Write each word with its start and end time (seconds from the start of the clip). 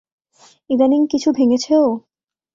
ইদানীং 0.69 1.01
কিছু 1.07 1.29
ভেঙেছে 1.31 1.73
ও? 1.77 1.87